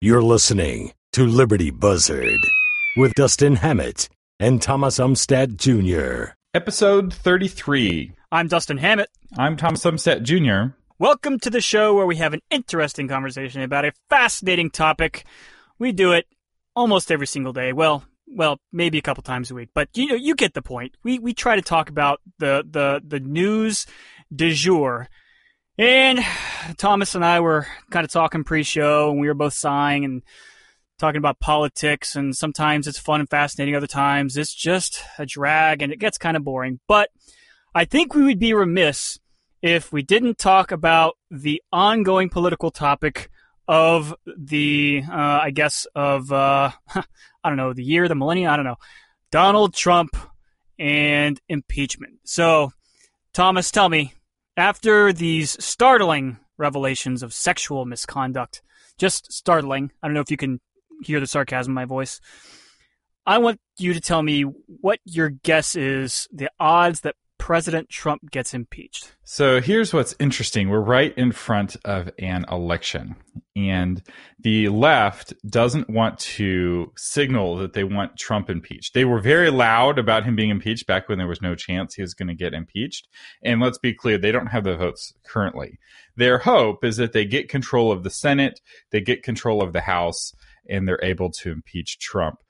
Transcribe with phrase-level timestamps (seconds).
[0.00, 2.38] You're listening to Liberty Buzzard
[2.96, 6.34] with Dustin Hammett and Thomas Umstadt Jr.
[6.54, 8.12] Episode 33.
[8.30, 9.08] I'm Dustin Hammett.
[9.36, 10.76] I'm Thomas Umstadt Jr.
[11.00, 15.24] Welcome to the show where we have an interesting conversation about a fascinating topic.
[15.80, 16.26] We do it
[16.76, 17.72] almost every single day.
[17.72, 20.94] Well, well, maybe a couple times a week, but you know, you get the point.
[21.02, 23.84] We we try to talk about the the the news
[24.32, 25.08] du jour.
[25.78, 26.18] And
[26.76, 30.22] Thomas and I were kind of talking pre-show, and we were both sighing and
[30.98, 32.16] talking about politics.
[32.16, 33.76] And sometimes it's fun and fascinating.
[33.76, 36.80] Other times it's just a drag, and it gets kind of boring.
[36.88, 37.10] But
[37.76, 39.20] I think we would be remiss
[39.62, 43.30] if we didn't talk about the ongoing political topic
[43.68, 47.04] of the, uh, I guess, of, uh, I
[47.48, 48.78] don't know, the year, the millennium, I don't know,
[49.30, 50.16] Donald Trump
[50.76, 52.14] and impeachment.
[52.24, 52.72] So,
[53.32, 54.14] Thomas, tell me,
[54.58, 58.60] after these startling revelations of sexual misconduct,
[58.98, 60.60] just startling, I don't know if you can
[61.04, 62.20] hear the sarcasm in my voice.
[63.24, 67.14] I want you to tell me what your guess is the odds that
[67.48, 69.14] President Trump gets impeached.
[69.24, 70.68] So here's what's interesting.
[70.68, 73.16] We're right in front of an election,
[73.56, 74.02] and
[74.38, 78.92] the left doesn't want to signal that they want Trump impeached.
[78.92, 82.02] They were very loud about him being impeached back when there was no chance he
[82.02, 83.08] was going to get impeached.
[83.42, 85.78] And let's be clear, they don't have the votes currently.
[86.16, 88.60] Their hope is that they get control of the Senate,
[88.90, 90.34] they get control of the House,
[90.68, 92.40] and they're able to impeach Trump.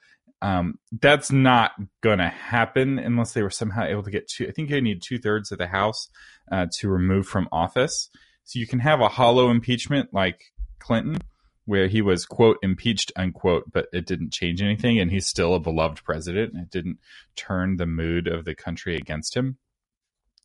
[0.41, 4.47] Um, that's not going to happen unless they were somehow able to get two.
[4.47, 6.09] I think you need two thirds of the House
[6.51, 8.09] uh, to remove from office.
[8.45, 11.19] So you can have a hollow impeachment like Clinton,
[11.67, 15.61] where he was quote impeached unquote, but it didn't change anything, and he's still a
[15.61, 16.55] beloved president.
[16.55, 16.99] And it didn't
[17.37, 19.59] turn the mood of the country against him.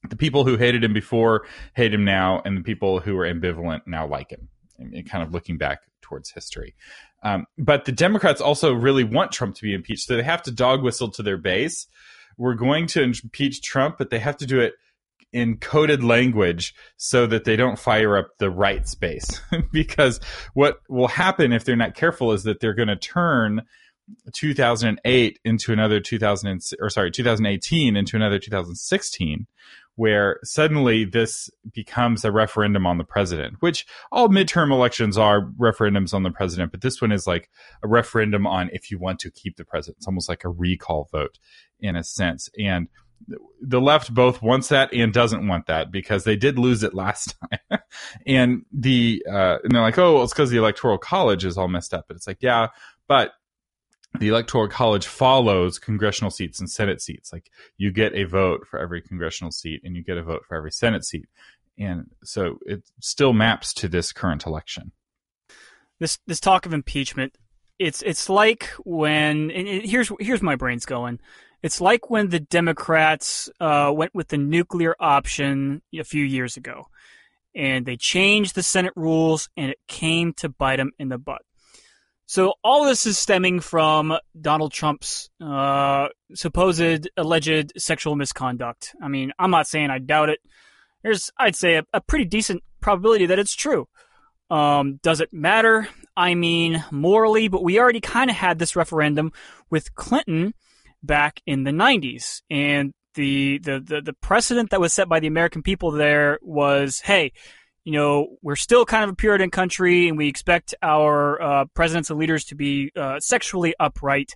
[0.10, 3.82] The people who hated him before hate him now, and the people who are ambivalent
[3.86, 4.50] now like him.
[4.80, 6.76] And kind of looking back towards history.
[7.24, 10.52] Um, but the Democrats also really want Trump to be impeached, so they have to
[10.52, 11.88] dog whistle to their base.
[12.38, 14.74] We're going to impeach Trump, but they have to do it
[15.32, 19.42] in coded language so that they don't fire up the right space.
[19.72, 20.20] because
[20.54, 23.64] what will happen if they're not careful is that they're going to turn
[24.34, 29.48] 2008 into another 2000 or sorry 2018 into another 2016
[29.96, 36.14] where suddenly this becomes a referendum on the president, which all midterm elections are referendums
[36.14, 37.50] on the president, but this one is like
[37.84, 39.98] a referendum on if you want to keep the president.
[39.98, 41.38] It's almost like a recall vote
[41.80, 42.50] in a sense.
[42.58, 42.88] And
[43.62, 47.36] the left both wants that and doesn't want that because they did lose it last
[47.72, 47.80] time.
[48.26, 51.68] and the uh, and they're like, oh, well, it's because the electoral college is all
[51.68, 52.06] messed up.
[52.08, 52.68] But it's like, yeah,
[53.08, 53.32] but
[54.20, 57.34] the electoral college follows congressional seats and senate seats.
[57.34, 60.56] Like you get a vote for every congressional seat and you get a vote for
[60.56, 61.26] every senate seat.
[61.78, 64.92] And so it still maps to this current election.
[66.00, 67.36] This this talk of impeachment
[67.80, 71.20] it's it's like when it, here's here's my brain's going.
[71.62, 76.88] It's like when the democrats uh, went with the nuclear option a few years ago.
[77.56, 81.44] And they changed the senate rules and it came to bite them in the butt
[82.26, 88.96] so all this is stemming from Donald Trump's uh, supposed alleged sexual misconduct.
[89.02, 90.40] I mean, I'm not saying I doubt it.
[91.04, 93.88] There's, I'd say, a, a pretty decent probability that it's true.
[94.50, 95.88] Um, does it matter?
[96.16, 99.32] I mean, morally, but we already kind of had this referendum
[99.70, 100.54] with Clinton
[101.02, 105.28] back in the 90s, and the, the the the precedent that was set by the
[105.28, 107.32] American people there was, hey,
[107.84, 112.10] you know, we're still kind of a Puritan country, and we expect our uh, presidents
[112.10, 114.36] and leaders to be uh, sexually upright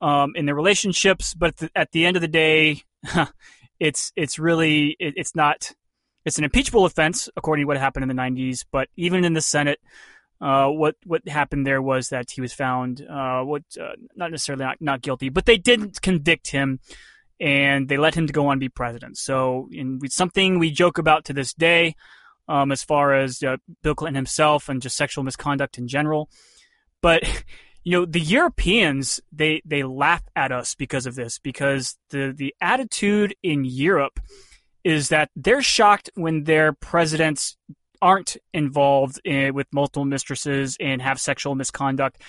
[0.00, 1.34] um, in their relationships.
[1.34, 2.82] But at the, at the, end of the day,
[3.80, 5.72] it's it's really it, it's not
[6.26, 8.66] it's an impeachable offense according to what happened in the '90s.
[8.70, 9.80] But even in the Senate,
[10.40, 14.64] uh, what what happened there was that he was found uh, what uh, not necessarily
[14.64, 16.80] not, not guilty, but they didn't convict him.
[17.40, 19.16] And they let him to go on and be president.
[19.16, 21.94] So, in something we joke about to this day
[22.48, 26.30] um, as far as uh, Bill Clinton himself and just sexual misconduct in general.
[27.02, 27.44] But
[27.84, 32.54] you know, the Europeans they they laugh at us because of this because the the
[32.60, 34.20] attitude in Europe
[34.84, 37.56] is that they're shocked when their presidents
[38.00, 42.22] aren't involved in, with multiple mistresses and have sexual misconduct.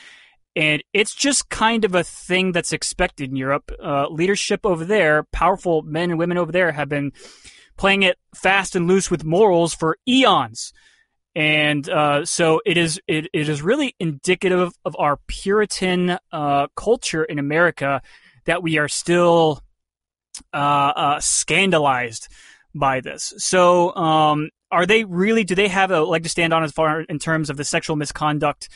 [0.55, 3.71] And it's just kind of a thing that's expected in Europe.
[3.81, 7.11] Uh, leadership over there, powerful men and women over there have been
[7.79, 10.73] playing it fast and loose with morals for eons.
[11.33, 12.99] And uh, so it is.
[13.07, 18.01] It, it is really indicative of our Puritan uh, culture in America
[18.45, 19.61] that we are still
[20.53, 22.27] uh, uh scandalized
[22.75, 23.33] by this.
[23.37, 25.43] So, um, are they really?
[25.45, 27.95] Do they have a leg to stand on as far in terms of the sexual
[27.95, 28.67] misconduct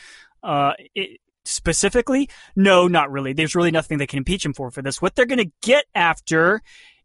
[0.42, 3.34] Uh, it, specifically, no, not really.
[3.34, 5.02] There's really nothing they can impeach him for for this.
[5.02, 6.62] What they're going to get after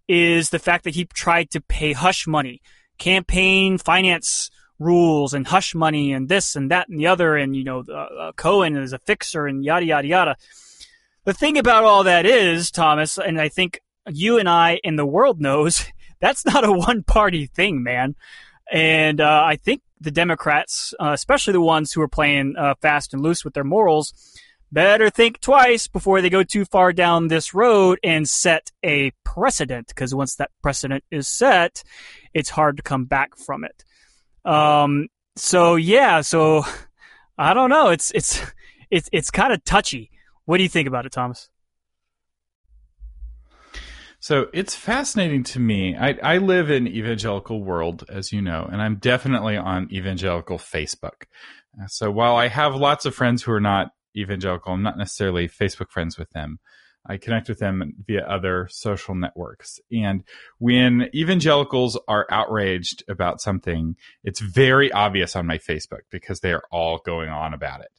[0.09, 2.61] is the fact that he tried to pay hush money,
[2.97, 7.65] campaign finance rules and hush money and this and that and the other and you
[7.65, 10.35] know uh, uh, Cohen is a fixer and yada yada yada.
[11.25, 15.05] The thing about all that is Thomas, and I think you and I and the
[15.05, 15.85] world knows
[16.19, 18.15] that's not a one party thing, man.
[18.71, 23.13] And uh, I think the Democrats, uh, especially the ones who are playing uh, fast
[23.13, 24.13] and loose with their morals,
[24.71, 29.87] better think twice before they go too far down this road and set a precedent.
[29.87, 31.83] Because once that precedent is set,
[32.33, 33.83] it's hard to come back from it.
[34.45, 36.63] Um, so yeah, so
[37.37, 37.89] I don't know.
[37.89, 38.41] It's it's
[38.91, 40.11] it's it's kind of touchy.
[40.45, 41.49] What do you think about it, Thomas?
[44.21, 45.95] So it's fascinating to me.
[45.95, 51.23] I, I live in evangelical world, as you know, and I'm definitely on evangelical Facebook.
[51.87, 55.89] So while I have lots of friends who are not evangelical, I'm not necessarily Facebook
[55.89, 56.59] friends with them.
[57.07, 59.79] I connect with them via other social networks.
[59.91, 60.23] And
[60.59, 66.63] when evangelicals are outraged about something, it's very obvious on my Facebook because they are
[66.71, 67.91] all going on about it.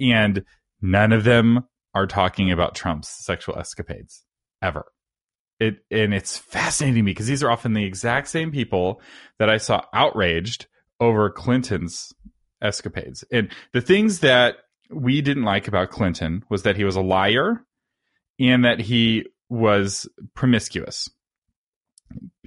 [0.00, 0.44] And
[0.82, 1.64] none of them
[1.94, 4.24] are talking about Trump's sexual escapades
[4.60, 4.86] ever
[5.60, 9.00] it and it's fascinating me because these are often the exact same people
[9.38, 10.66] that I saw outraged
[10.98, 12.12] over Clinton's
[12.62, 13.22] escapades.
[13.30, 14.56] And the things that
[14.90, 17.64] we didn't like about Clinton was that he was a liar
[18.38, 21.08] and that he was promiscuous.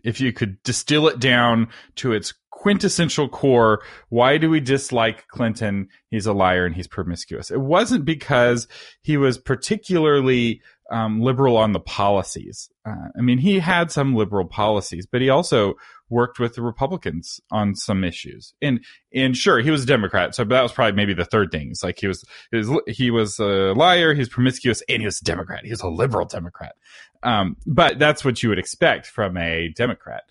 [0.04, 5.88] If you could distill it down to its quintessential core, why do we dislike Clinton?
[6.10, 7.52] He's a liar and he's promiscuous.
[7.52, 8.68] It wasn't because
[9.02, 10.62] he was particularly
[10.94, 12.70] um, liberal on the policies.
[12.86, 15.74] Uh, I mean, he had some liberal policies, but he also
[16.08, 18.54] worked with the Republicans on some issues.
[18.62, 21.70] And and sure, he was a Democrat, so that was probably maybe the third thing.
[21.72, 25.06] It's like he was he was, he was a liar, he was promiscuous, and he
[25.06, 25.66] was a Democrat.
[25.66, 26.76] He was a liberal Democrat.
[27.24, 30.24] Um, but that's what you would expect from a Democrat.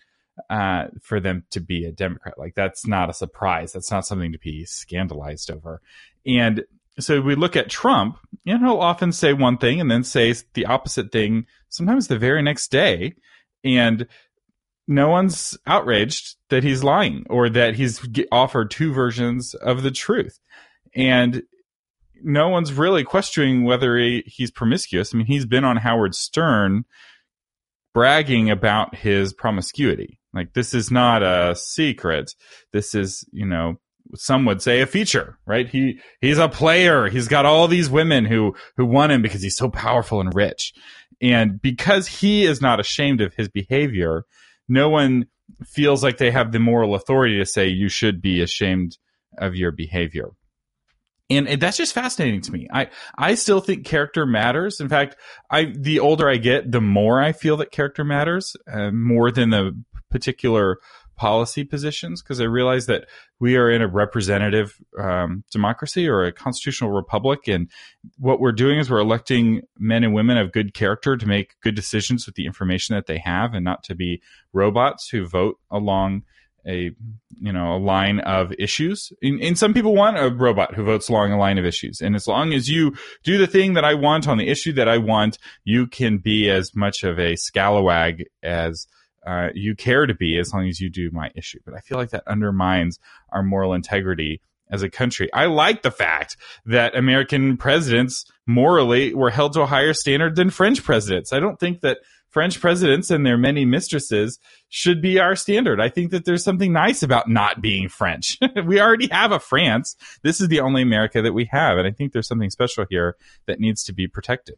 [0.49, 3.73] Uh, for them to be a Democrat, like that's not a surprise.
[3.73, 5.82] That's not something to be scandalized over.
[6.25, 6.64] And
[6.98, 10.66] so we look at Trump, and he'll often say one thing and then say the
[10.66, 13.14] opposite thing, sometimes the very next day.
[13.64, 14.06] And
[14.88, 20.38] no one's outraged that he's lying or that he's offered two versions of the truth.
[20.94, 21.42] And
[22.22, 25.14] no one's really questioning whether he, he's promiscuous.
[25.14, 26.84] I mean, he's been on Howard Stern
[27.94, 30.18] bragging about his promiscuity.
[30.34, 32.34] Like, this is not a secret.
[32.72, 33.78] This is, you know,
[34.14, 35.69] some would say a feature, right?
[35.69, 37.08] He he's a player.
[37.08, 40.72] He's got all these women who who want him because he's so powerful and rich.
[41.20, 44.25] And because he is not ashamed of his behavior,
[44.69, 45.26] no one
[45.64, 48.99] feels like they have the moral authority to say you should be ashamed
[49.38, 50.31] of your behavior.
[51.31, 52.69] And, and, that's just fascinating to me.
[52.72, 54.81] I, I still think character matters.
[54.81, 55.16] In fact,
[55.50, 59.50] I, the older I get, the more I feel that character matters, uh, more than
[59.50, 60.78] the particular
[61.17, 63.06] policy positions because I realize that
[63.41, 67.69] we are in a representative um, democracy or a constitutional republic, and
[68.19, 71.75] what we're doing is we're electing men and women of good character to make good
[71.75, 74.23] decisions with the information that they have, and not to be
[74.53, 76.23] robots who vote along
[76.67, 76.91] a
[77.41, 79.12] you know a line of issues.
[79.23, 82.00] And, and, some people want a robot who votes along a line of issues.
[82.00, 82.94] And as long as you
[83.25, 86.49] do the thing that i want on the issue that i want you can be
[86.50, 88.87] as much of a scalawag as
[89.26, 91.59] uh, you care to be as long as you do my issue.
[91.64, 92.99] But I feel like that undermines
[93.31, 95.33] our moral integrity as a country.
[95.33, 100.50] I like the fact that American presidents morally were held to a higher standard than
[100.50, 101.33] French presidents.
[101.33, 101.99] I don't think that
[102.31, 104.38] French presidents and their many mistresses
[104.71, 105.81] should be our standard.
[105.81, 108.38] I think that there's something nice about not being French.
[108.67, 109.95] we already have a France.
[110.23, 111.76] This is the only America that we have.
[111.76, 114.57] And I think there's something special here that needs to be protected.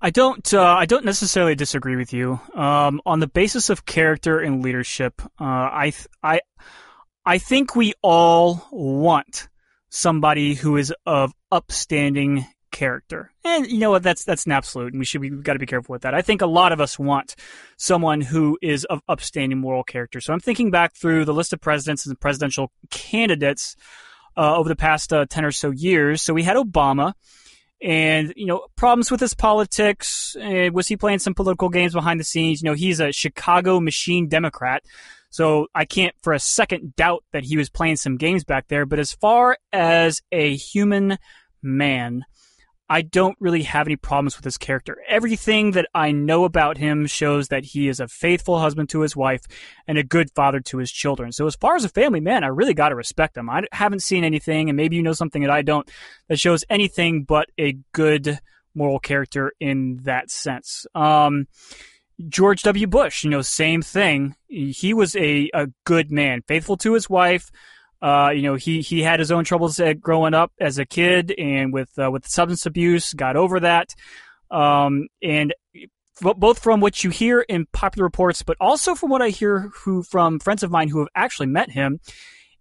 [0.00, 0.52] I don't.
[0.52, 2.40] Uh, I don't necessarily disagree with you.
[2.54, 6.40] Um, on the basis of character and leadership, uh, I, th- I,
[7.24, 9.48] I think we all want
[9.88, 13.32] somebody who is of upstanding character.
[13.42, 14.02] And you know what?
[14.02, 16.14] That's that's an absolute, and we should we've got to be careful with that.
[16.14, 17.34] I think a lot of us want
[17.78, 20.20] someone who is of upstanding moral character.
[20.20, 23.76] So I'm thinking back through the list of presidents and presidential candidates
[24.36, 26.20] uh, over the past uh, ten or so years.
[26.20, 27.14] So we had Obama
[27.82, 30.36] and you know problems with his politics.
[30.36, 32.62] Uh, was he playing some political games behind the scenes?
[32.62, 34.82] You know, he's a Chicago machine Democrat,
[35.30, 38.86] so I can't for a second doubt that he was playing some games back there.
[38.86, 41.18] But as far as a human
[41.62, 42.24] man,
[42.88, 44.98] I don't really have any problems with his character.
[45.08, 49.16] Everything that I know about him shows that he is a faithful husband to his
[49.16, 49.42] wife
[49.88, 51.32] and a good father to his children.
[51.32, 53.50] So as far as a family man, I really got to respect him.
[53.50, 55.90] I haven't seen anything, and maybe you know something that I don't,
[56.28, 58.38] that shows anything but a good
[58.74, 60.86] moral character in that sense.
[60.94, 61.48] Um,
[62.28, 62.86] George W.
[62.86, 64.36] Bush, you know, same thing.
[64.48, 67.50] He was a, a good man, faithful to his wife,
[68.02, 71.72] uh, you know, he he had his own troubles growing up as a kid, and
[71.72, 73.94] with uh, with substance abuse, got over that.
[74.50, 75.54] Um, and
[76.20, 80.02] both from what you hear in popular reports, but also from what I hear who
[80.02, 82.00] from friends of mine who have actually met him,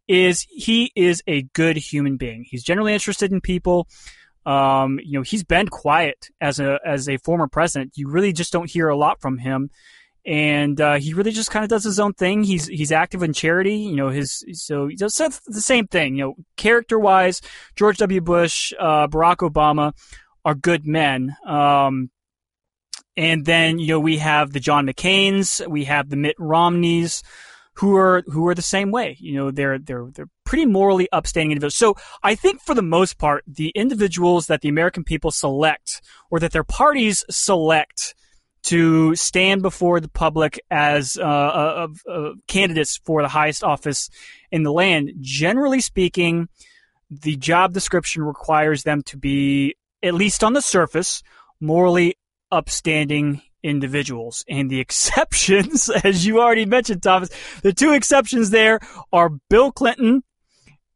[0.07, 2.45] is he is a good human being.
[2.47, 3.87] He's generally interested in people.
[4.45, 7.93] Um, you know, he's been quiet as a as a former president.
[7.95, 9.69] You really just don't hear a lot from him
[10.25, 12.43] and uh, he really just kind of does his own thing.
[12.43, 14.09] He's he's active in charity, you know.
[14.09, 16.35] His so he does the same thing, you know.
[16.57, 17.41] Character wise,
[17.75, 18.21] George W.
[18.21, 19.93] Bush, uh, Barack Obama
[20.43, 21.35] are good men.
[21.45, 22.09] Um,
[23.15, 27.21] and then you know we have the John McCain's, we have the Mitt Romneys,
[27.75, 29.17] who are who are the same way.
[29.19, 31.75] You know, they're they're they're pretty morally upstanding individuals.
[31.75, 36.01] So I think for the most part, the individuals that the American people select,
[36.31, 38.15] or that their parties select
[38.65, 44.09] to stand before the public as uh, uh, candidates for the highest office
[44.51, 45.11] in the land.
[45.21, 46.49] Generally speaking,
[47.09, 51.21] the job description requires them to be, at least on the surface,
[51.59, 52.15] morally
[52.51, 54.43] upstanding individuals.
[54.49, 57.29] And the exceptions, as you already mentioned, Thomas,
[57.61, 58.79] the two exceptions there
[59.13, 60.23] are Bill Clinton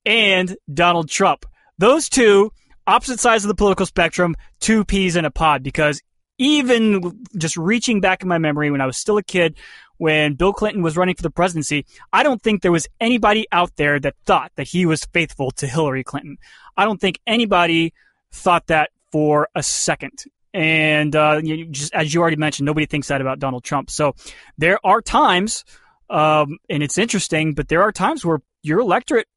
[0.06, 1.46] and Donald Trump.
[1.78, 2.52] Those two,
[2.88, 6.02] opposite sides of the political spectrum, two peas in a pod, because
[6.40, 9.56] even just reaching back in my memory when I was still a kid,
[9.98, 13.76] when Bill Clinton was running for the presidency, I don't think there was anybody out
[13.76, 16.38] there that thought that he was faithful to Hillary Clinton.
[16.76, 17.94] I don't think anybody
[18.32, 20.24] thought that for a second.
[20.54, 23.92] And uh, you, just as you already mentioned, nobody thinks that about Donald Trump.
[23.92, 24.16] So
[24.58, 25.66] there are times,
[26.10, 29.28] um, and it's interesting, but there are times where your electorate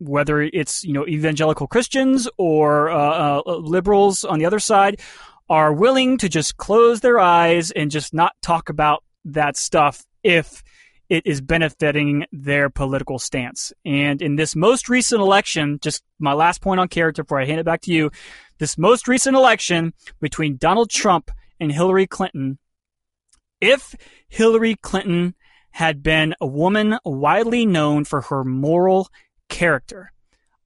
[0.00, 5.00] whether it's you know evangelical Christians or uh, uh, liberals on the other side
[5.48, 10.62] are willing to just close their eyes and just not talk about that stuff if
[11.08, 13.72] it is benefiting their political stance.
[13.84, 17.60] And in this most recent election, just my last point on character before I hand
[17.60, 18.10] it back to you,
[18.58, 22.58] this most recent election between Donald Trump and Hillary Clinton,
[23.60, 23.94] if
[24.28, 25.34] Hillary Clinton
[25.70, 29.08] had been a woman widely known for her moral
[29.48, 30.12] character,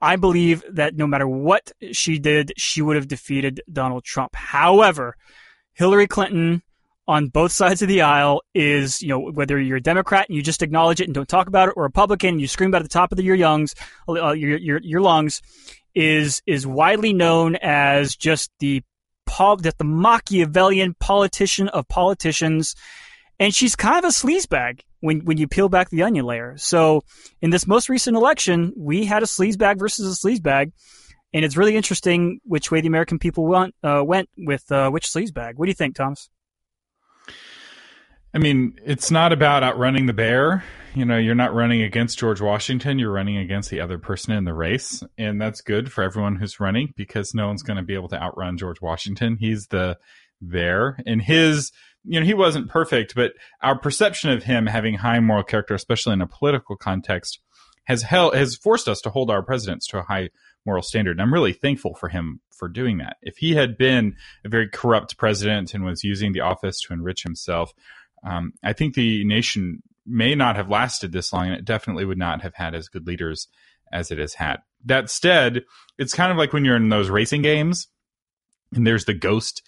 [0.02, 4.34] I believe that no matter what she did, she would have defeated Donald Trump.
[4.34, 5.16] However,
[5.74, 6.62] Hillary Clinton
[7.06, 10.42] on both sides of the aisle is, you know, whether you're a Democrat and you
[10.42, 12.86] just acknowledge it and don't talk about it, or Republican and you scream about it
[12.86, 13.76] at the top of the, your lungs,
[14.08, 15.40] uh, your, your, your lungs,
[15.94, 18.82] is is widely known as just the
[19.60, 22.74] that the Machiavellian politician of politicians,
[23.38, 26.54] and she's kind of a sleazebag when when you peel back the onion layer.
[26.56, 27.04] So
[27.42, 30.72] in this most recent election, we had a sleazebag versus a sleazebag,
[31.34, 35.06] and it's really interesting which way the American people went uh, went with uh, which
[35.06, 35.56] sleazebag.
[35.56, 36.30] What do you think, Thomas?
[38.34, 40.64] I mean, it's not about outrunning the bear.
[40.94, 42.98] You know, you're not running against George Washington.
[42.98, 45.02] You're running against the other person in the race.
[45.18, 48.22] And that's good for everyone who's running because no one's going to be able to
[48.22, 49.36] outrun George Washington.
[49.38, 49.98] He's the
[50.40, 50.98] there.
[51.06, 51.72] And his
[52.04, 53.32] you know, he wasn't perfect, but
[53.62, 57.40] our perception of him having high moral character, especially in a political context,
[57.84, 60.30] has held, has forced us to hold our presidents to a high
[60.64, 61.12] moral standard.
[61.12, 63.16] And I'm really thankful for him for doing that.
[63.22, 67.22] If he had been a very corrupt president and was using the office to enrich
[67.22, 67.72] himself,
[68.24, 72.18] um, I think the nation may not have lasted this long, and it definitely would
[72.18, 73.48] not have had as good leaders
[73.92, 74.58] as it has had.
[74.84, 75.64] That said,
[75.98, 77.88] it's kind of like when you're in those racing games
[78.74, 79.62] and there's the ghost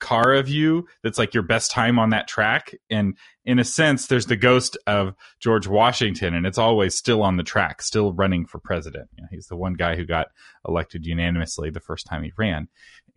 [0.00, 2.74] car of you that's like your best time on that track.
[2.90, 7.36] And in a sense there's the ghost of george washington and it's always still on
[7.36, 9.08] the track still running for president.
[9.16, 10.28] You know, he's the one guy who got
[10.66, 12.68] elected unanimously the first time he ran.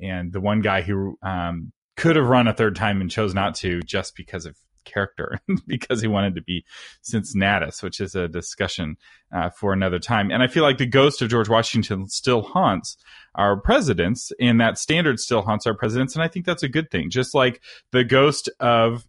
[0.02, 3.56] And the one guy who um, could have run a third time and chose not
[3.56, 6.66] to just because of character because he wanted to be
[7.02, 8.98] Cincinnatus, which is a discussion
[9.34, 10.32] uh, for another time.
[10.32, 12.98] And I feel like the ghost of George Washington still haunts
[13.36, 16.16] our presidents, and that standard still haunts our presidents.
[16.16, 17.10] And I think that's a good thing.
[17.10, 17.62] Just like
[17.92, 19.06] the ghost of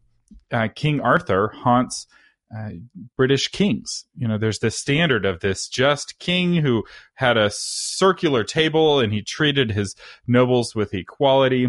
[0.50, 2.06] uh, King Arthur haunts.
[2.54, 2.72] Uh,
[3.16, 4.04] British kings.
[4.14, 9.10] You know, there's this standard of this just king who had a circular table and
[9.10, 11.68] he treated his nobles with equality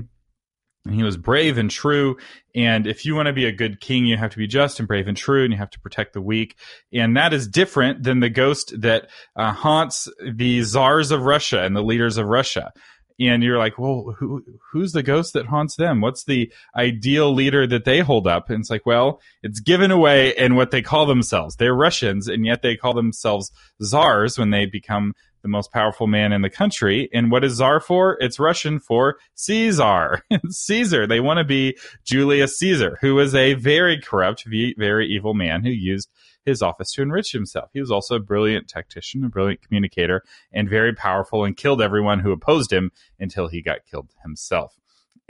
[0.85, 2.17] and he was brave and true.
[2.55, 4.87] And if you want to be a good king, you have to be just and
[4.87, 6.57] brave and true, and you have to protect the weak.
[6.91, 11.75] And that is different than the ghost that uh, haunts the czars of Russia and
[11.75, 12.73] the leaders of Russia.
[13.19, 16.01] and you're like, well, who, who's the ghost that haunts them?
[16.01, 18.49] What's the ideal leader that they hold up?
[18.49, 21.55] And it's like, well, it's given away in what they call themselves.
[21.55, 26.31] They're Russians, and yet they call themselves czars when they become the most powerful man
[26.31, 27.09] in the country.
[27.13, 28.17] And what is czar for?
[28.19, 30.23] It's Russian for Caesar.
[30.49, 31.05] Caesar.
[31.05, 35.69] They want to be Julius Caesar, who was a very corrupt, very evil man who
[35.69, 36.09] used
[36.45, 37.69] his office to enrich himself.
[37.73, 42.19] He was also a brilliant tactician, a brilliant communicator, and very powerful and killed everyone
[42.19, 44.75] who opposed him until he got killed himself.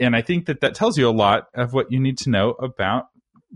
[0.00, 2.50] And I think that that tells you a lot of what you need to know
[2.52, 3.06] about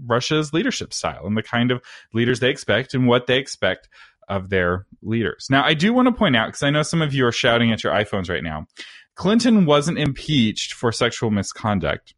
[0.07, 3.89] Russia's leadership style and the kind of leaders they expect and what they expect
[4.29, 5.47] of their leaders.
[5.51, 7.73] Now, I do want to point out, because I know some of you are shouting
[7.73, 8.67] at your iPhones right now,
[9.15, 12.15] Clinton wasn't impeached for sexual misconduct.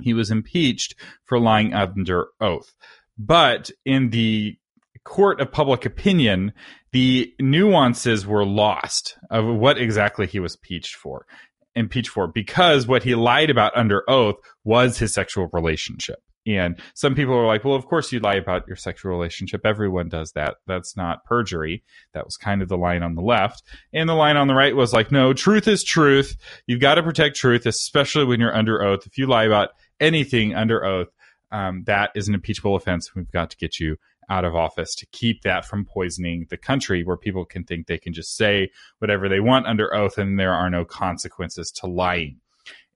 [0.00, 2.72] He was impeached for lying under oath.
[3.18, 4.56] But in the
[5.04, 6.52] court of public opinion,
[6.92, 11.26] the nuances were lost of what exactly he was impeached for.
[11.74, 16.18] Impeached for because what he lied about under oath was his sexual relationship.
[16.46, 19.64] And some people are like, well, of course you lie about your sexual relationship.
[19.64, 20.56] Everyone does that.
[20.66, 21.84] That's not perjury.
[22.14, 23.62] That was kind of the line on the left.
[23.92, 26.36] And the line on the right was like, no, truth is truth.
[26.66, 29.06] You've got to protect truth, especially when you're under oath.
[29.06, 29.70] If you lie about
[30.00, 31.08] anything under oath,
[31.52, 33.14] um, that is an impeachable offense.
[33.14, 33.96] We've got to get you
[34.28, 37.98] out of office to keep that from poisoning the country where people can think they
[37.98, 42.40] can just say whatever they want under oath and there are no consequences to lying.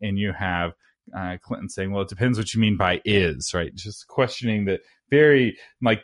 [0.00, 0.72] And you have
[1.16, 3.74] uh, Clinton saying, well, it depends what you mean by is, right?
[3.74, 6.02] Just questioning the very like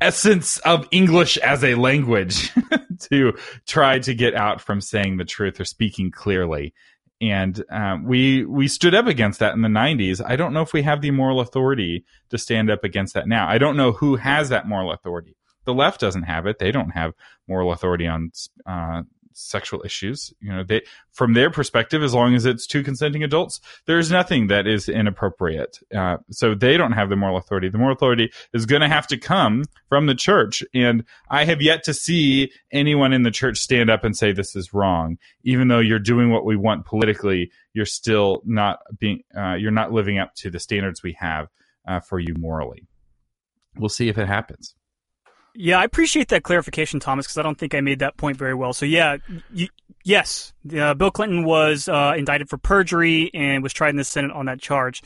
[0.00, 2.50] essence of English as a language
[3.00, 3.32] to
[3.66, 6.74] try to get out from saying the truth or speaking clearly.
[7.20, 10.72] And um, we we stood up against that in the 90s i don't know if
[10.72, 13.48] we have the moral authority to stand up against that now.
[13.48, 15.36] I don't know who has that moral authority.
[15.64, 16.58] The left doesn't have it.
[16.58, 17.14] They don't have
[17.48, 18.32] moral authority on
[18.66, 19.02] uh,
[19.34, 20.32] sexual issues.
[20.40, 24.46] You know, they from their perspective, as long as it's two consenting adults, there's nothing
[24.46, 25.78] that is inappropriate.
[25.94, 27.68] Uh, so they don't have the moral authority.
[27.68, 31.60] The moral authority is going to have to come from the church, and I have
[31.60, 35.68] yet to see anyone in the church stand up and say this is wrong, even
[35.68, 37.50] though you're doing what we want politically.
[37.72, 39.22] You're still not being.
[39.36, 41.48] Uh, you're not living up to the standards we have
[41.86, 42.86] uh, for you morally.
[43.76, 44.76] We'll see if it happens.
[45.56, 48.54] Yeah, I appreciate that clarification, Thomas, because I don't think I made that point very
[48.54, 48.72] well.
[48.72, 49.18] So, yeah,
[49.54, 49.68] y-
[50.02, 54.32] yes, uh, Bill Clinton was uh, indicted for perjury and was tried in the Senate
[54.32, 55.02] on that charge.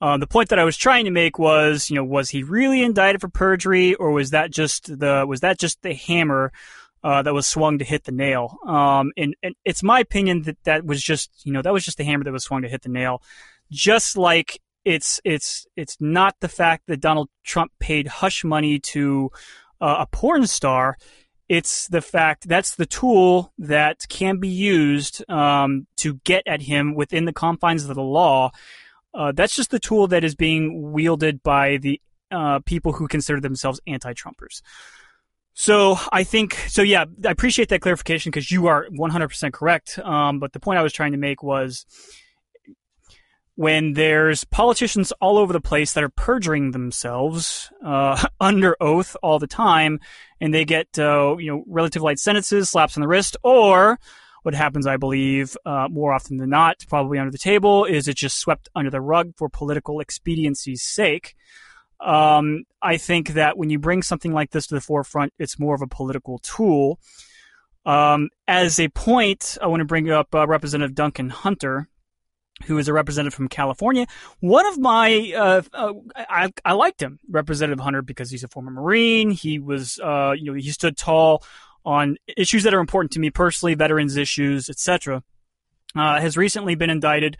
[0.00, 2.82] Uh, the point that I was trying to make was, you know, was he really
[2.82, 6.52] indicted for perjury, or was that just the was that just the hammer
[7.02, 8.58] uh, that was swung to hit the nail?
[8.66, 11.96] Um, and, and it's my opinion that that was just, you know, that was just
[11.96, 13.22] the hammer that was swung to hit the nail.
[13.72, 19.30] Just like it's it's it's not the fact that Donald Trump paid hush money to
[19.80, 20.96] uh, a porn star.
[21.48, 26.94] It's the fact that's the tool that can be used um, to get at him
[26.94, 28.50] within the confines of the law.
[29.14, 33.40] Uh, that's just the tool that is being wielded by the uh, people who consider
[33.40, 34.60] themselves anti-Trumpers.
[35.54, 36.82] So I think so.
[36.82, 39.98] Yeah, I appreciate that clarification because you are 100% correct.
[39.98, 41.84] Um, but the point I was trying to make was
[43.58, 49.40] when there's politicians all over the place that are perjuring themselves uh, under oath all
[49.40, 49.98] the time,
[50.40, 53.98] and they get uh, you know relative light sentences, slaps on the wrist, or
[54.44, 58.16] what happens, I believe, uh, more often than not, probably under the table, is it
[58.16, 61.34] just swept under the rug for political expediency's sake.
[61.98, 65.74] Um, I think that when you bring something like this to the forefront, it's more
[65.74, 67.00] of a political tool.
[67.84, 71.88] Um, as a point, I want to bring up uh, Representative Duncan Hunter,
[72.66, 74.06] who is a representative from California.
[74.40, 78.70] One of my, uh, uh, I, I liked him, Representative Hunter, because he's a former
[78.70, 79.30] Marine.
[79.30, 81.44] He was, uh, you know, he stood tall
[81.84, 85.22] on issues that are important to me personally, veterans issues, etc.
[85.96, 87.36] Uh, has recently been indicted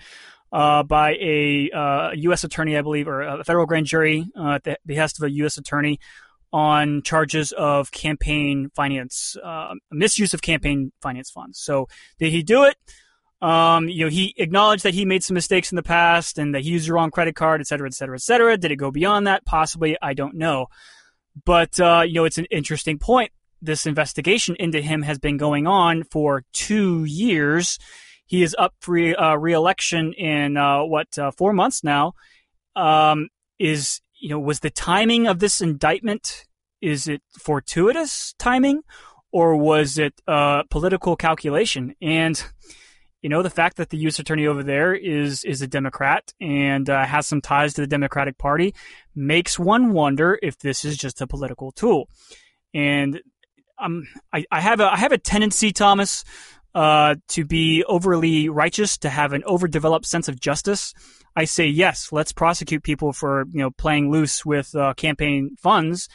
[0.52, 1.68] uh, by a
[2.14, 2.44] U.S.
[2.44, 5.58] Uh, attorney, I believe, or a federal grand jury at the behest of a U.S.
[5.58, 6.00] attorney
[6.50, 9.36] on charges of campaign finance,
[9.90, 11.58] misuse of campaign finance funds.
[11.60, 12.76] So did he do it?
[13.40, 16.62] Um, you know, he acknowledged that he made some mistakes in the past and that
[16.62, 18.56] he used the wrong credit card, et cetera, et cetera, et cetera.
[18.56, 19.44] Did it go beyond that?
[19.44, 19.96] Possibly.
[20.02, 20.66] I don't know.
[21.44, 23.30] But, uh, you know, it's an interesting point.
[23.62, 27.78] This investigation into him has been going on for two years.
[28.26, 32.14] He is up for re- uh, election in, uh, what, uh, four months now.
[32.74, 33.28] Um,
[33.60, 36.44] is, you know, was the timing of this indictment,
[36.80, 38.82] is it fortuitous timing
[39.30, 41.94] or was it, uh, political calculation?
[42.02, 42.44] And,
[43.22, 44.18] you know, the fact that the U.S.
[44.18, 48.38] attorney over there is is a Democrat and uh, has some ties to the Democratic
[48.38, 48.74] Party
[49.14, 52.08] makes one wonder if this is just a political tool.
[52.72, 53.20] And
[53.78, 56.24] um, I, I have a I have a tendency, Thomas,
[56.74, 60.94] uh, to be overly righteous, to have an overdeveloped sense of justice.
[61.34, 66.08] I say yes, let's prosecute people for you know playing loose with uh, campaign funds,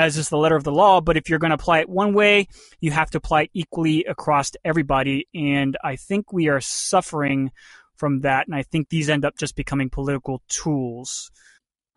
[0.00, 1.00] as is the letter of the law.
[1.00, 2.48] But if you're going to apply it one way,
[2.80, 5.28] you have to apply it equally across everybody.
[5.34, 7.50] And I think we are suffering
[7.96, 11.30] from that, and I think these end up just becoming political tools.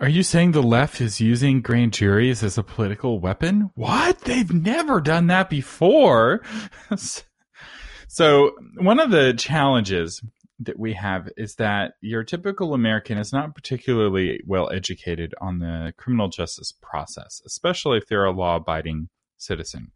[0.02, 3.72] Are you saying the left is using grand juries as a political weapon?
[3.76, 4.20] What?
[4.20, 6.42] They've never done that before.
[8.08, 10.22] so, one of the challenges
[10.60, 15.94] that we have is that your typical American is not particularly well educated on the
[15.98, 19.92] criminal justice process, especially if they're a law abiding citizen.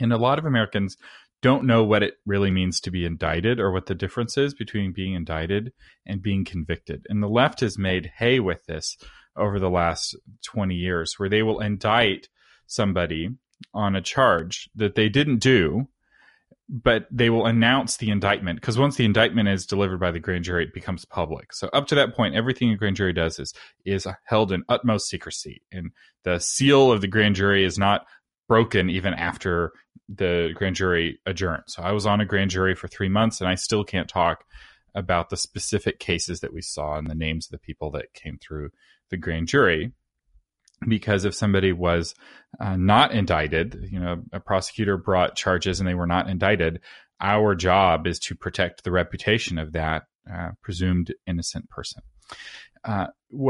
[0.00, 0.96] And a lot of Americans
[1.40, 4.92] don't know what it really means to be indicted or what the difference is between
[4.92, 5.72] being indicted
[6.04, 7.06] and being convicted.
[7.08, 8.96] And the left has made hay with this
[9.36, 12.28] over the last 20 years, where they will indict
[12.66, 13.30] somebody
[13.72, 15.88] on a charge that they didn't do,
[16.68, 20.44] but they will announce the indictment because once the indictment is delivered by the grand
[20.44, 21.52] jury, it becomes public.
[21.52, 23.54] So up to that point, everything a grand jury does is
[23.86, 25.90] is held in utmost secrecy, and
[26.24, 28.06] the seal of the grand jury is not
[28.48, 29.72] broken even after
[30.08, 31.64] the grand jury adjourned.
[31.66, 34.44] So I was on a grand jury for three months, and I still can't talk
[34.94, 38.38] about the specific cases that we saw and the names of the people that came
[38.38, 38.70] through
[39.10, 39.92] the grand jury.
[40.86, 42.14] Because if somebody was
[42.60, 46.80] uh, not indicted, you know, a prosecutor brought charges and they were not indicted,
[47.20, 52.02] our job is to protect the reputation of that uh, presumed innocent person.
[52.84, 53.06] Uh,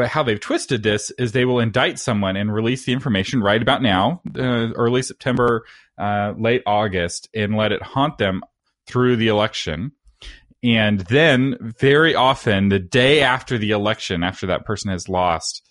[0.06, 3.82] how they've twisted this is they will indict someone and release the information right about
[3.82, 5.64] now, uh, early September,
[5.98, 8.42] uh, late August, and let it haunt them
[8.86, 9.92] through the election.
[10.62, 15.67] And then, very often, the day after the election, after that person has lost,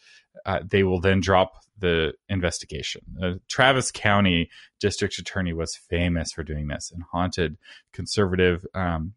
[0.48, 3.02] uh, they will then drop the investigation.
[3.22, 7.58] Uh, Travis County District Attorney was famous for doing this and haunted
[7.94, 9.14] conservative um,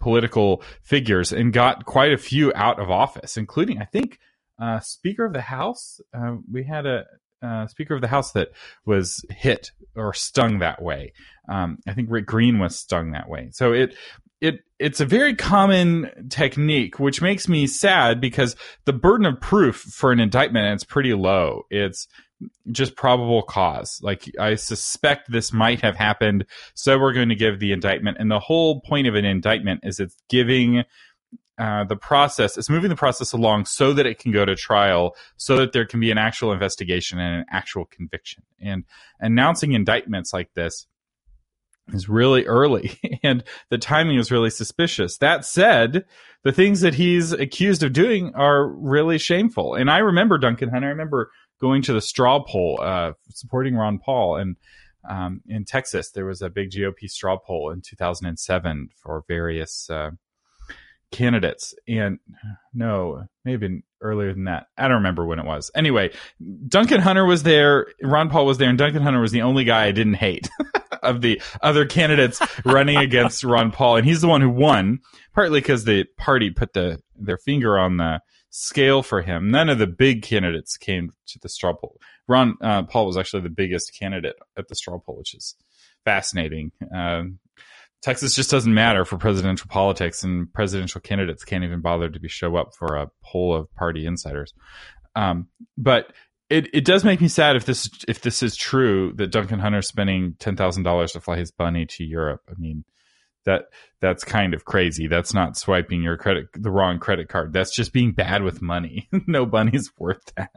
[0.00, 4.18] political figures and got quite a few out of office, including, I think,
[4.60, 6.00] uh, Speaker of the House.
[6.12, 7.04] Uh, we had a
[7.42, 8.48] uh, Speaker of the House that
[8.86, 11.12] was hit or stung that way.
[11.48, 13.50] Um, I think Rick Green was stung that way.
[13.52, 13.94] So it
[14.44, 18.54] it it's a very common technique, which makes me sad because
[18.84, 21.62] the burden of proof for an indictment is pretty low.
[21.70, 22.06] It's
[22.70, 23.98] just probable cause.
[24.02, 28.18] Like I suspect this might have happened, so we're going to give the indictment.
[28.20, 30.84] And the whole point of an indictment is it's giving
[31.56, 35.16] uh, the process, it's moving the process along so that it can go to trial,
[35.38, 38.42] so that there can be an actual investigation and an actual conviction.
[38.60, 38.84] And
[39.20, 40.86] announcing indictments like this
[41.92, 45.18] is really early and the timing is really suspicious.
[45.18, 46.04] That said,
[46.42, 49.74] the things that he's accused of doing are really shameful.
[49.74, 53.98] And I remember Duncan Hunter, I remember going to the straw poll, uh, supporting Ron
[53.98, 54.36] Paul.
[54.36, 54.56] And
[55.08, 60.10] um, in Texas, there was a big GOP straw poll in 2007 for various uh,
[61.10, 61.74] candidates.
[61.88, 62.18] And
[62.72, 64.66] no, maybe earlier than that.
[64.76, 65.70] I don't remember when it was.
[65.74, 66.10] Anyway,
[66.68, 69.86] Duncan Hunter was there, Ron Paul was there, and Duncan Hunter was the only guy
[69.86, 70.48] I didn't hate
[71.04, 73.96] of the other candidates running against Ron Paul.
[73.96, 75.00] And he's the one who won,
[75.34, 79.50] partly because the party put the their finger on the scale for him.
[79.50, 82.00] None of the big candidates came to the straw poll.
[82.28, 85.54] Ron uh, Paul was actually the biggest candidate at the straw poll, which is
[86.04, 86.72] fascinating.
[86.94, 87.24] Uh,
[88.02, 92.28] Texas just doesn't matter for presidential politics, and presidential candidates can't even bother to be
[92.28, 94.52] show up for a poll of party insiders.
[95.16, 96.12] Um, but
[96.50, 99.88] it, it does make me sad if this if this is true that Duncan Hunter's
[99.88, 102.42] spending ten thousand dollars to fly his bunny to Europe.
[102.48, 102.84] I mean,
[103.44, 103.66] that
[104.00, 105.06] that's kind of crazy.
[105.06, 107.52] That's not swiping your credit the wrong credit card.
[107.52, 109.08] That's just being bad with money.
[109.26, 110.50] no bunny's worth that.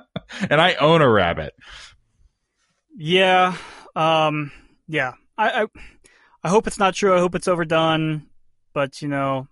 [0.50, 1.54] and I own a rabbit.
[2.96, 3.56] Yeah.
[3.94, 4.52] Um
[4.88, 5.14] yeah.
[5.36, 5.66] I, I
[6.44, 7.14] I hope it's not true.
[7.14, 8.26] I hope it's overdone.
[8.72, 9.48] But you know,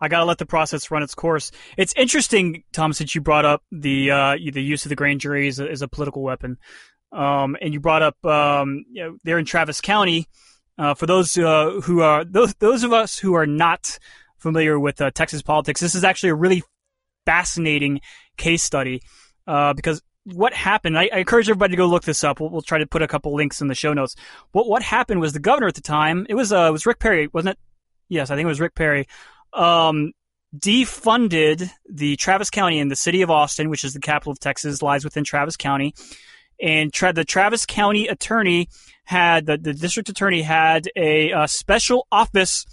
[0.00, 1.50] I gotta let the process run its course.
[1.76, 5.48] It's interesting, Tom, since you brought up the uh, the use of the grand jury
[5.48, 6.58] as a, as a political weapon,
[7.12, 10.28] um, and you brought up um, you know, in Travis County.
[10.76, 13.98] Uh, for those uh, who are those those of us who are not
[14.38, 16.62] familiar with uh, Texas politics, this is actually a really
[17.24, 18.00] fascinating
[18.36, 19.00] case study
[19.46, 20.98] uh, because what happened?
[20.98, 22.40] I, I, encourage everybody to go look this up.
[22.40, 24.16] We'll, we'll, try to put a couple links in the show notes.
[24.52, 26.26] What what happened was the governor at the time.
[26.28, 27.58] It was uh, it was Rick Perry, wasn't it?
[28.08, 29.06] Yes, I think it was Rick Perry.
[29.54, 30.12] Um,
[30.56, 34.82] defunded the Travis County and the city of Austin, which is the capital of Texas,
[34.82, 35.94] lies within Travis County,
[36.60, 38.68] and tra- the Travis County attorney
[39.04, 42.66] had the, the district attorney had a, a special office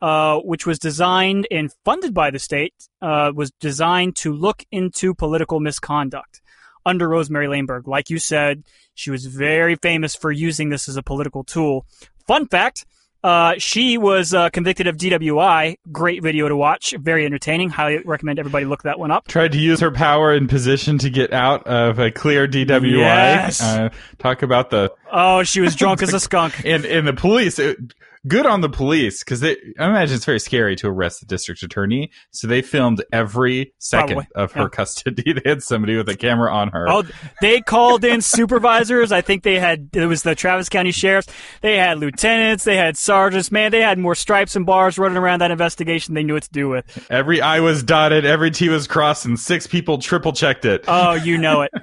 [0.00, 5.14] uh, which was designed and funded by the state, uh, was designed to look into
[5.14, 6.42] political misconduct
[6.84, 7.86] under Rosemary Lehmberg.
[7.86, 8.62] Like you said,
[8.94, 11.86] she was very famous for using this as a political tool.
[12.26, 12.84] Fun fact
[13.26, 15.78] Uh, she was uh, convicted of DWI.
[15.90, 16.94] Great video to watch.
[16.96, 17.70] Very entertaining.
[17.70, 19.26] Highly recommend everybody look that one up.
[19.26, 22.98] Tried to use her power and position to get out of a clear DWI.
[22.98, 23.60] Yes.
[23.60, 26.64] Uh, talk about the Oh, she was drunk as a skunk.
[26.64, 27.58] and and the police.
[27.58, 27.78] It,
[28.26, 32.10] good on the police because I imagine it's very scary to arrest the district attorney.
[32.30, 34.68] So they filmed every second Probably, of her yeah.
[34.68, 35.22] custody.
[35.36, 36.88] They had somebody with a camera on her.
[36.88, 37.04] Oh,
[37.40, 39.12] they called in supervisors.
[39.12, 41.28] I think they had, it was the Travis County Sheriffs.
[41.60, 42.64] They had lieutenants.
[42.64, 43.50] They had sergeants.
[43.50, 46.50] Man, they had more stripes and bars running around that investigation they knew what to
[46.52, 47.06] do with.
[47.10, 50.84] Every I was dotted, every T was crossed, and six people triple checked it.
[50.88, 51.72] Oh, you know it.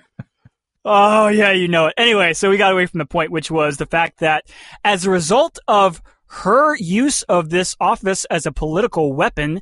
[0.86, 1.94] Oh, yeah, you know it.
[1.96, 4.44] Anyway, so we got away from the point, which was the fact that
[4.84, 6.02] as a result of
[6.42, 9.62] her use of this office as a political weapon,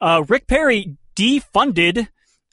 [0.00, 2.08] uh, Rick Perry defunded,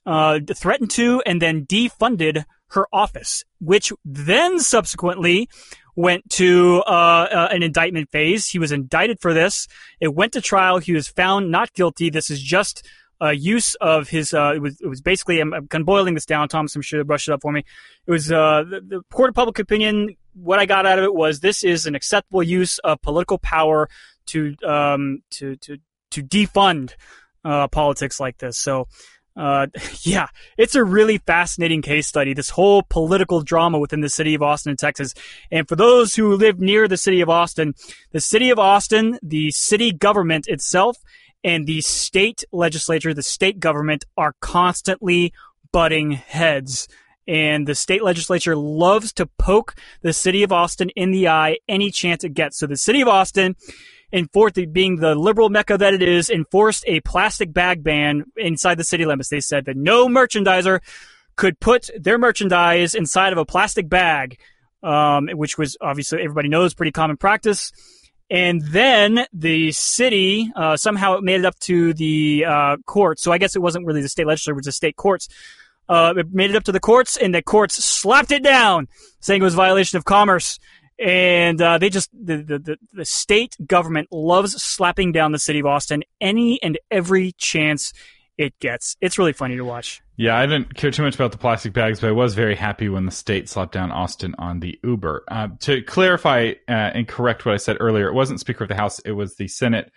[0.05, 5.47] uh, threatened to, and then defunded her office, which then subsequently
[5.95, 8.47] went to uh, uh, an indictment phase.
[8.47, 9.67] He was indicted for this.
[10.01, 10.79] It went to trial.
[10.79, 12.09] He was found not guilty.
[12.09, 12.85] This is just
[13.21, 14.33] uh, use of his.
[14.33, 15.39] Uh, it was it was basically.
[15.39, 16.49] I'm, I'm kind of boiling this down.
[16.49, 17.63] Thomas, I'm sure brush it up for me.
[18.07, 20.17] It was uh, the, the court of public opinion.
[20.33, 23.89] What I got out of it was this is an acceptable use of political power
[24.27, 25.77] to um, to to
[26.11, 26.93] to defund
[27.43, 28.57] uh, politics like this.
[28.57, 28.87] So.
[29.35, 29.65] Uh,
[30.01, 30.27] yeah,
[30.59, 32.35] it's a really fascinating case study.
[32.35, 35.15] This whole political drama within the city of Austin, Texas.
[35.51, 37.73] And for those who live near the city of Austin,
[38.11, 40.97] the city of Austin, the city government itself,
[41.43, 45.33] and the state legislature, the state government are constantly
[45.71, 46.87] butting heads.
[47.27, 51.91] And the state legislature loves to poke the city of Austin in the eye any
[51.91, 52.57] chance it gets.
[52.57, 53.55] So the city of Austin,
[54.11, 58.83] enforced, being the liberal mecca that it is, enforced a plastic bag ban inside the
[58.83, 59.29] city limits.
[59.29, 60.81] They said that no merchandiser
[61.35, 64.39] could put their merchandise inside of a plastic bag,
[64.83, 67.71] um, which was obviously everybody knows pretty common practice.
[68.29, 73.21] And then the city uh, somehow it made it up to the uh, courts.
[73.21, 75.27] So I guess it wasn't really the state legislature; it was the state courts.
[75.89, 78.87] Uh, it made it up to the courts, and the courts slapped it down,
[79.19, 80.59] saying it was violation of commerce.
[80.99, 85.59] And uh, they just the, the the the state government loves slapping down the city
[85.59, 87.93] of Austin any and every chance
[88.37, 88.95] it gets.
[89.01, 90.01] It's really funny to watch.
[90.15, 92.87] Yeah, I didn't care too much about the plastic bags, but I was very happy
[92.89, 95.23] when the state slapped down Austin on the Uber.
[95.27, 98.75] Uh, to clarify uh, and correct what I said earlier, it wasn't Speaker of the
[98.75, 99.91] House; it was the Senate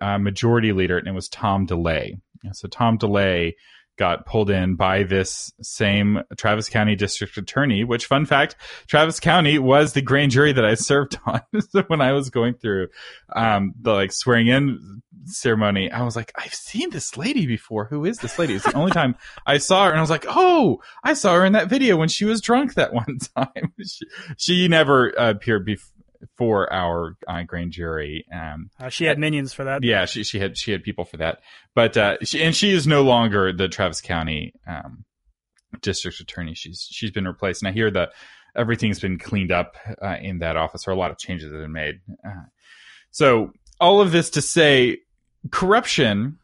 [0.00, 2.20] uh, Majority Leader, and it was Tom DeLay.
[2.52, 3.54] So Tom DeLay
[4.00, 7.84] got pulled in by this same Travis County District Attorney.
[7.84, 8.56] Which, fun fact,
[8.88, 11.42] Travis County was the grand jury that I served on
[11.86, 12.88] when I was going through
[13.36, 15.92] um, the like swearing in ceremony.
[15.92, 17.84] I was like, I've seen this lady before.
[17.84, 18.54] Who is this lady?
[18.54, 21.44] It's the only time I saw her, and I was like, oh, I saw her
[21.44, 23.74] in that video when she was drunk that one time.
[23.86, 24.06] she,
[24.38, 25.99] she never appeared before
[26.72, 28.24] our uh, grand jury.
[28.32, 29.82] Um, Uh, she had minions for that.
[29.82, 31.40] yeah, she she had she had people for that,
[31.74, 35.04] but uh, she, and she is no longer the Travis County um,
[35.80, 36.54] district attorney.
[36.54, 38.10] She's she's been replaced, and I hear that
[38.56, 41.72] everything's been cleaned up uh, in that office, or a lot of changes have been
[41.72, 42.00] made.
[42.26, 42.44] Uh,
[43.10, 44.98] so all of this to say,
[45.50, 46.38] corruption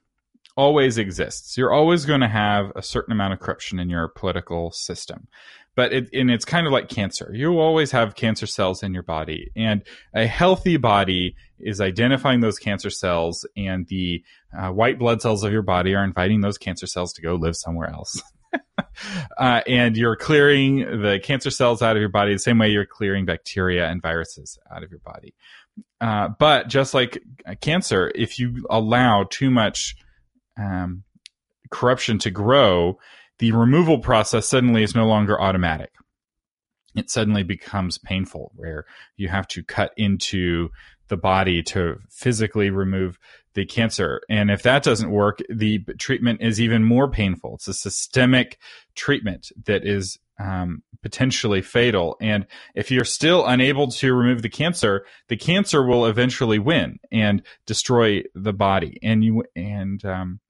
[0.57, 1.57] always exists.
[1.59, 5.29] You're always going to have a certain amount of corruption in your political system.
[5.77, 7.31] But it, and it's kind of like cancer.
[7.35, 9.83] You always have cancer cells in your body, and
[10.15, 14.25] a healthy body is identifying those cancer cells, and the
[14.57, 17.57] uh, white blood cells of your body are inviting those cancer cells to go live
[17.57, 18.23] somewhere else.
[19.39, 22.87] uh, and you're clearing the cancer cells out of your body the same way you're
[22.87, 25.35] clearing bacteria and viruses out of your body.
[26.01, 27.23] Uh, but just like
[27.61, 29.95] cancer, if you allow too much
[30.59, 31.05] um,
[31.71, 32.99] corruption to grow,
[33.39, 35.91] the removal process suddenly is no longer automatic.
[36.95, 40.71] It suddenly becomes painful, where you have to cut into
[41.09, 43.19] the body to physically remove
[43.55, 44.21] the cancer.
[44.29, 47.55] And if that doesn't work, the treatment is even more painful.
[47.55, 48.59] It's a systemic
[48.95, 52.17] treatment that is um, potentially fatal.
[52.21, 57.43] And if you're still unable to remove the cancer, the cancer will eventually win and
[57.67, 58.99] destroy the body.
[59.03, 60.41] And you and um,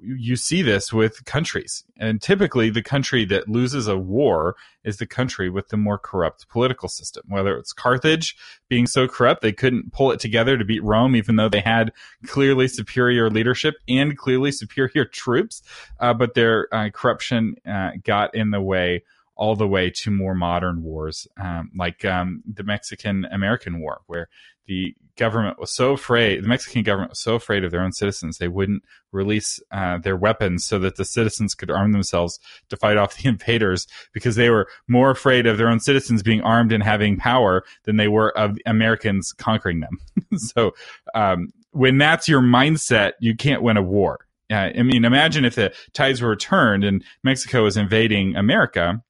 [0.00, 1.84] you see this with countries.
[1.98, 6.48] And typically, the country that loses a war is the country with the more corrupt
[6.48, 7.24] political system.
[7.28, 8.36] Whether it's Carthage
[8.68, 11.92] being so corrupt they couldn't pull it together to beat Rome, even though they had
[12.26, 15.62] clearly superior leadership and clearly superior troops,
[16.00, 19.02] uh, but their uh, corruption uh, got in the way
[19.36, 24.28] all the way to more modern wars, um, like um, the Mexican American War, where
[24.66, 28.38] the government was so afraid, the Mexican government was so afraid of their own citizens,
[28.38, 32.96] they wouldn't release uh, their weapons so that the citizens could arm themselves to fight
[32.96, 36.82] off the invaders because they were more afraid of their own citizens being armed and
[36.82, 39.98] having power than they were of Americans conquering them.
[40.36, 40.72] so,
[41.14, 44.20] um, when that's your mindset, you can't win a war.
[44.50, 49.02] Uh, I mean, imagine if the tides were turned and Mexico was invading America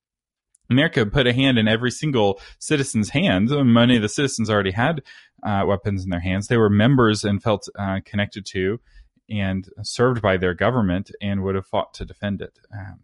[0.70, 3.52] America put a hand in every single citizen's hands.
[3.52, 5.02] Many of the citizens already had
[5.42, 6.48] uh, weapons in their hands.
[6.48, 8.80] They were members and felt uh, connected to
[9.28, 13.00] and served by their government and would have fought to defend it, um,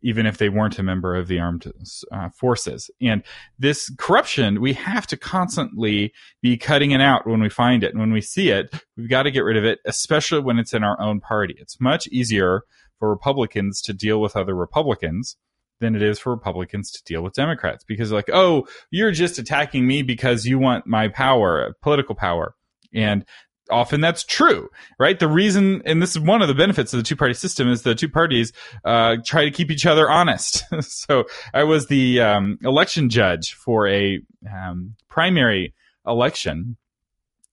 [0.00, 1.70] even if they weren't a member of the armed
[2.12, 2.90] uh, forces.
[3.00, 3.22] And
[3.58, 7.90] this corruption, we have to constantly be cutting it out when we find it.
[7.90, 10.74] And when we see it, we've got to get rid of it, especially when it's
[10.74, 11.56] in our own party.
[11.58, 12.62] It's much easier
[12.98, 15.36] for Republicans to deal with other Republicans
[15.80, 19.86] than it is for Republicans to deal with Democrats because like, oh, you're just attacking
[19.86, 22.54] me because you want my power, political power.
[22.94, 23.24] And
[23.70, 25.18] often that's true, right?
[25.18, 27.82] The reason, and this is one of the benefits of the two party system is
[27.82, 28.52] the two parties,
[28.84, 30.64] uh, try to keep each other honest.
[30.80, 35.74] so I was the, um, election judge for a, um, primary
[36.06, 36.76] election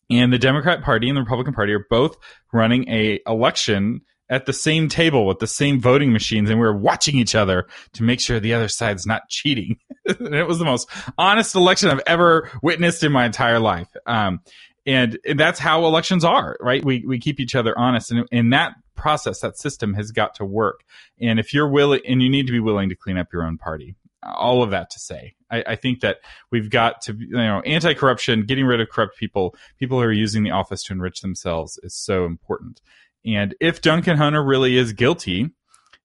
[0.10, 2.18] and the Democrat party and the Republican party are both
[2.52, 4.02] running a election
[4.34, 7.68] at the same table with the same voting machines and we were watching each other
[7.94, 9.78] to make sure the other side's not cheating.
[10.08, 13.90] and it was the most honest election I've ever witnessed in my entire life.
[14.08, 14.42] Um,
[14.88, 16.84] and, and, that's how elections are, right?
[16.84, 20.46] We, we keep each other honest and, in that process, that system has got to
[20.46, 20.82] work.
[21.22, 23.60] And if you're willing, and you need to be willing to clean up your own
[23.60, 26.18] party, all of that to say, I, I, think that
[26.50, 30.44] we've got to, you know, anti-corruption, getting rid of corrupt people, people who are using
[30.44, 32.82] the office to enrich themselves is so important.
[33.26, 35.52] And if Duncan Hunter really is guilty,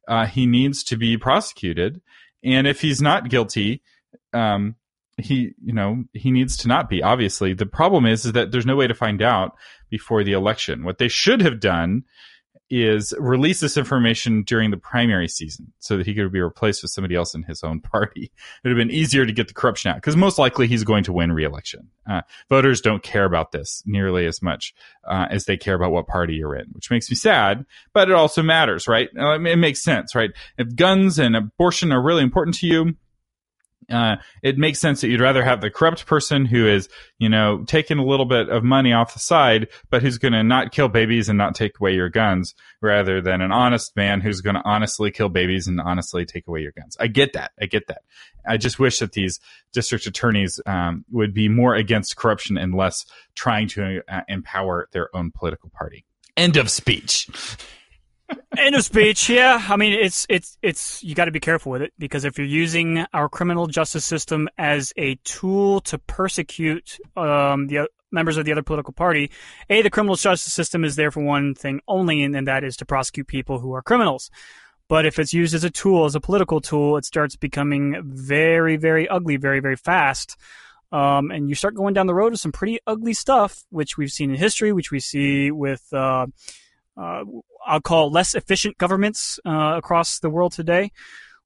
[0.07, 2.01] uh, he needs to be prosecuted.
[2.45, 3.83] And if he's not guilty,
[4.33, 4.77] um,
[5.17, 7.03] he, you know, he needs to not be.
[7.03, 9.57] Obviously, the problem is, is that there's no way to find out
[9.91, 10.85] before the election.
[10.85, 12.05] What they should have done
[12.71, 16.91] is release this information during the primary season so that he could be replaced with
[16.91, 18.31] somebody else in his own party.
[18.59, 21.05] It would have been easier to get the corruption out because most likely he's going
[21.05, 21.89] to win re-election.
[22.09, 26.07] Uh, voters don't care about this nearly as much uh, as they care about what
[26.07, 29.09] party you're in, which makes me sad, but it also matters, right?
[29.17, 30.31] Uh, it makes sense, right?
[30.57, 32.97] If guns and abortion are really important to you,
[33.91, 37.65] uh, it makes sense that you'd rather have the corrupt person who is, you know,
[37.67, 40.89] taking a little bit of money off the side, but who's going to not kill
[40.89, 44.63] babies and not take away your guns, rather than an honest man who's going to
[44.65, 46.97] honestly kill babies and honestly take away your guns.
[47.01, 47.53] I get that.
[47.61, 48.03] I get that.
[48.47, 49.41] I just wish that these
[49.73, 55.15] district attorneys um, would be more against corruption and less trying to uh, empower their
[55.15, 56.05] own political party.
[56.37, 57.29] End of speech.
[58.59, 59.29] End of speech.
[59.29, 62.39] Yeah, I mean, it's it's it's you got to be careful with it because if
[62.39, 68.45] you're using our criminal justice system as a tool to persecute um, the members of
[68.45, 69.31] the other political party,
[69.71, 72.77] a the criminal justice system is there for one thing only, and, and that is
[72.79, 74.31] to prosecute people who are criminals.
[74.89, 78.77] But if it's used as a tool, as a political tool, it starts becoming very,
[78.77, 80.37] very ugly, very, very fast.
[80.91, 84.11] Um, and you start going down the road of some pretty ugly stuff, which we've
[84.11, 85.87] seen in history, which we see with.
[85.93, 86.27] Uh,
[86.99, 87.23] uh,
[87.69, 90.91] I'll call less efficient governments uh, across the world today,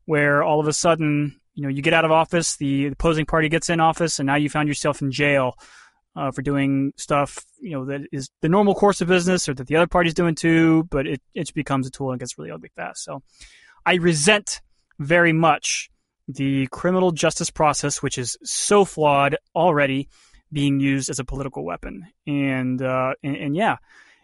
[0.05, 3.49] where all of a sudden, you know, you get out of office, the opposing party
[3.49, 5.59] gets in office, and now you found yourself in jail
[6.15, 9.67] uh, for doing stuff, you know, that is the normal course of business or that
[9.67, 12.71] the other party's doing too, but it, it becomes a tool and gets really ugly
[12.77, 13.03] fast.
[13.05, 13.23] So
[13.85, 14.61] I resent
[14.99, 15.91] very much
[16.29, 20.09] the criminal justice process, which is so flawed already,
[20.53, 22.07] being used as a political weapon.
[22.27, 23.77] And, uh, and, and yeah,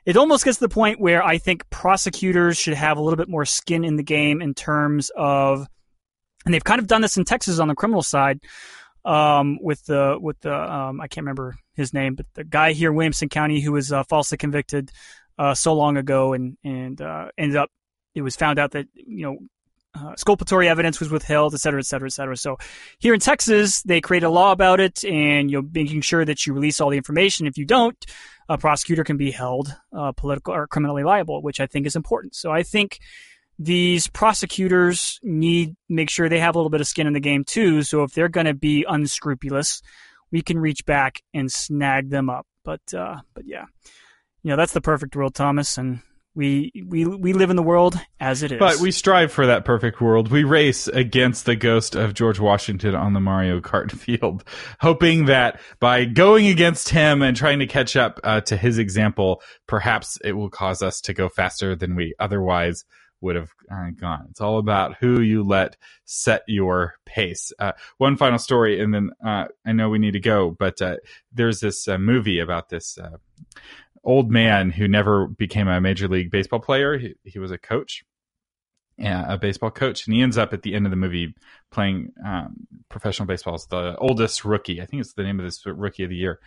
[0.05, 3.29] it almost gets to the point where I think prosecutors should have a little bit
[3.29, 5.67] more skin in the game in terms of,
[6.45, 8.41] and they've kind of done this in Texas on the criminal side.
[9.05, 12.91] Um, with the with the um, I can't remember his name, but the guy here
[12.91, 14.91] in Williamson County who was uh, falsely convicted
[15.39, 17.71] uh, so long ago and and uh, ended up
[18.15, 19.39] it was found out that you know
[20.01, 22.37] uh, exculpatory evidence was withheld, et cetera, et cetera, et cetera.
[22.37, 22.57] So
[22.99, 26.47] here in Texas, they create a law about it and, you know, making sure that
[26.47, 27.47] you release all the information.
[27.47, 28.05] If you don't,
[28.49, 32.35] a prosecutor can be held uh, political or criminally liable, which I think is important.
[32.35, 32.99] So I think
[33.59, 37.45] these prosecutors need make sure they have a little bit of skin in the game
[37.45, 37.83] too.
[37.83, 39.83] So if they're going to be unscrupulous,
[40.31, 42.47] we can reach back and snag them up.
[42.65, 43.65] But uh, but yeah,
[44.43, 46.01] you know that's the perfect world, Thomas, and
[46.38, 48.61] we we we live in the world as it is.
[48.61, 50.31] But we strive for that perfect world.
[50.31, 54.44] We race against the ghost of George Washington on the Mario Kart field,
[54.80, 59.43] hoping that by going against him and trying to catch up uh, to his example,
[59.66, 62.84] perhaps it will cause us to go faster than we otherwise
[63.20, 64.28] would have uh, gone.
[64.30, 67.53] It's all about who you let set your pace.
[67.59, 70.99] Uh, one final story, and then uh, I know we need to go, but uh,
[71.32, 73.16] there's this uh, movie about this uh,
[74.05, 76.99] old man who never became a major league baseball player.
[76.99, 78.05] He, he was a coach.
[79.01, 81.32] A baseball coach, and he ends up at the end of the movie
[81.70, 84.82] playing um, professional baseball as the oldest rookie.
[84.82, 86.40] I think it's the name of this rookie of the year.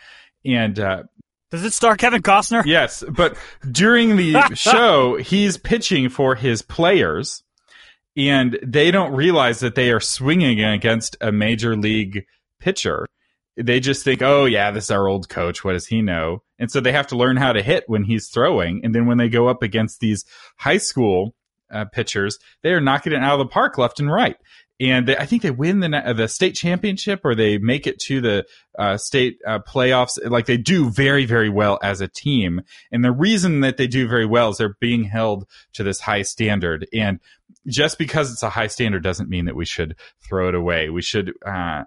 [0.43, 0.77] And
[1.51, 2.65] does it star Kevin Costner?
[2.65, 3.37] Yes, but
[3.69, 7.43] during the show, he's pitching for his players,
[8.15, 12.25] and they don't realize that they are swinging against a major league
[12.59, 13.05] pitcher.
[13.57, 15.63] They just think, oh, yeah, this is our old coach.
[15.63, 16.43] What does he know?
[16.57, 18.81] And so they have to learn how to hit when he's throwing.
[18.83, 20.25] And then when they go up against these
[20.57, 21.35] high school
[21.69, 24.37] uh, pitchers, they are knocking it out of the park left and right
[24.81, 28.19] and they, I think they win the the state championship or they make it to
[28.19, 28.45] the
[28.77, 30.17] uh, state uh, playoffs.
[30.27, 34.07] Like they do very very well as a team, and the reason that they do
[34.07, 36.87] very well is they're being held to this high standard.
[36.91, 37.19] And
[37.67, 40.89] just because it's a high standard doesn't mean that we should throw it away.
[40.89, 41.83] We should, uh,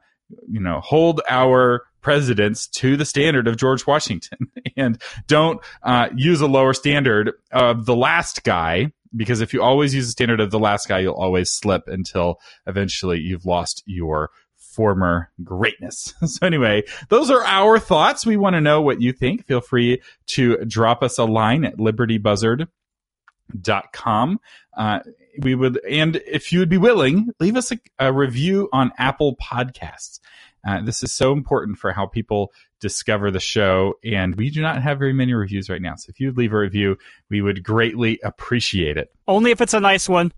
[0.48, 6.40] you know, hold our presidents to the standard of George Washington and don't uh, use
[6.40, 10.50] a lower standard of the last guy because if you always use the standard of
[10.50, 16.12] the last guy, you'll always slip until eventually you've lost your former greatness.
[16.26, 18.26] So anyway, those are our thoughts.
[18.26, 19.46] We want to know what you think.
[19.46, 24.40] Feel free to drop us a line at libertybuzzard.com.
[24.76, 25.00] Uh,
[25.38, 29.36] we would, and if you would be willing, leave us a, a review on Apple
[29.36, 30.20] Podcasts.
[30.66, 34.82] Uh, this is so important for how people discover the show, and we do not
[34.82, 35.94] have very many reviews right now.
[35.96, 36.96] So if you'd leave a review,
[37.28, 39.12] we would greatly appreciate it.
[39.28, 40.32] Only if it's a nice one.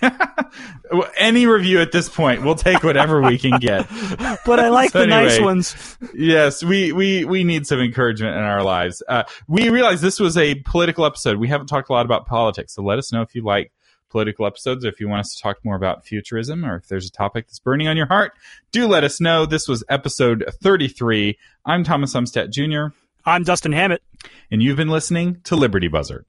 [1.16, 3.88] Any review at this point, we'll take whatever we can get.
[4.46, 5.98] but I like so the anyway, nice ones.
[6.14, 9.02] Yes, we, we, we need some encouragement in our lives.
[9.08, 11.38] Uh, we realize this was a political episode.
[11.38, 13.70] We haven't talked a lot about politics, so let us know if you like
[14.12, 17.08] political episodes, or if you want us to talk more about futurism, or if there's
[17.08, 18.32] a topic that's burning on your heart,
[18.70, 19.46] do let us know.
[19.46, 21.36] This was episode 33.
[21.64, 22.94] I'm Thomas Umstattd Jr.
[23.24, 24.02] I'm Dustin Hammett.
[24.50, 26.26] And you've been listening to Liberty Buzzard.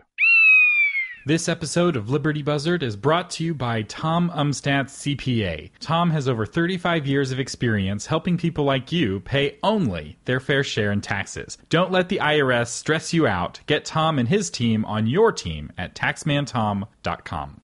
[1.25, 5.71] This episode of Liberty Buzzard is brought to you by Tom Umstattd CPA.
[5.79, 10.65] Tom has over 35 years of experience helping people like you pay only their fair
[10.65, 11.57] share in taxes.
[11.69, 13.61] Don't let the IRS stress you out.
[13.67, 17.61] Get Tom and his team on your team at taxmantom.com.